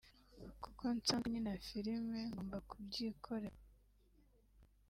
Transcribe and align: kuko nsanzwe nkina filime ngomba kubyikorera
kuko 0.63 0.83
nsanzwe 0.95 1.27
nkina 1.31 1.53
filime 1.67 2.19
ngomba 2.31 2.57
kubyikorera 2.69 3.59